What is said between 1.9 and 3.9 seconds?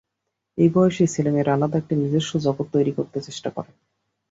নিজস্ব জগত্ তৈরি করতে চেষ্টা করে।